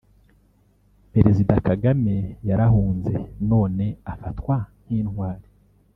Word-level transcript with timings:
Perezida 1.13 1.53
Kagame 1.67 2.15
yarahunze 2.49 3.13
none 3.49 3.85
afatwa 4.13 4.55
nk’intwari 4.83 5.45